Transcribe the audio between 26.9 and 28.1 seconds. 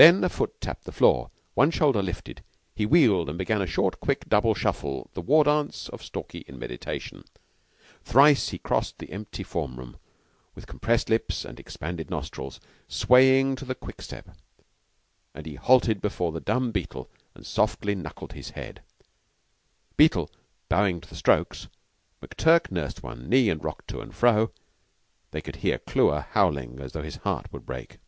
though his heart would break.